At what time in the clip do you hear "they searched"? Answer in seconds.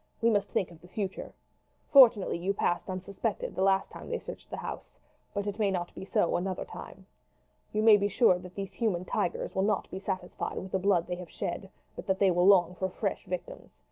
4.09-4.49